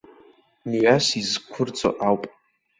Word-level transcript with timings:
Мҩас 0.69 1.07
изқәырҵо 1.21 1.89
ауп. 2.07 2.23